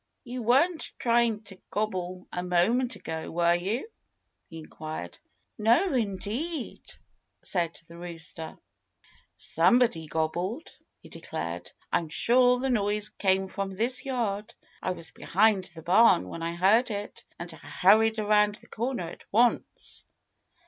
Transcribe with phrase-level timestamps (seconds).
[0.23, 3.87] "You weren't trying to gobble a moment ago, were you?"
[4.49, 5.19] he inquired.
[5.59, 6.81] "No, indeed!"
[7.43, 8.57] said the rooster.
[8.57, 9.37] Turkey Proudfoot looked puzzled.
[9.37, 10.69] "Somebody gobbled,"
[11.03, 11.71] he declared.
[11.91, 14.55] "I'm sure the noise came from this yard.
[14.81, 17.23] I was behind the barn when I heard it.
[17.37, 20.07] And I hurried around the corner at once."